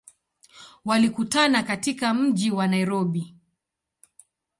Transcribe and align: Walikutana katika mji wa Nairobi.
Walikutana 0.85 1.63
katika 1.63 2.13
mji 2.13 2.51
wa 2.51 2.67
Nairobi. 2.67 3.35